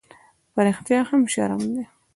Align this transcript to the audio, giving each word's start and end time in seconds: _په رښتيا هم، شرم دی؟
_په 0.53 0.59
رښتيا 0.67 0.99
هم، 1.09 1.21
شرم 1.33 1.61
دی؟ 1.73 1.83